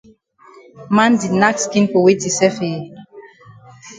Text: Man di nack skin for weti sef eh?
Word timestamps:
Man 0.95 1.11
di 1.19 1.27
nack 1.41 1.57
skin 1.63 1.85
for 1.91 2.01
weti 2.05 2.29
sef 2.37 2.55
eh? 2.71 2.79